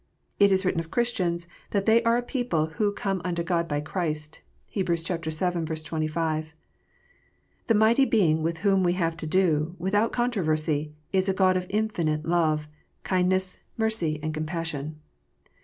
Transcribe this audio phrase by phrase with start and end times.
[0.39, 3.81] It is written of Christians, that they are a people who" come unto God by
[3.81, 4.39] Christ."
[4.73, 4.87] (Heb.
[4.87, 4.95] vii.
[4.97, 6.53] 25.)
[7.67, 11.67] The mighty Being with whom we have to do, without controversy, is a God of
[11.69, 12.67] infinite love,
[13.03, 14.99] kindness, mercy, and compassion.